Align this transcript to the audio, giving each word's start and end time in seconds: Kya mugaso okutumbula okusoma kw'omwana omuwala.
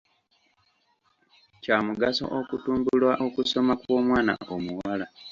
Kya 1.61 1.77
mugaso 1.85 2.23
okutumbula 2.39 3.11
okusoma 3.25 3.73
kw'omwana 3.81 4.33
omuwala. 4.55 5.05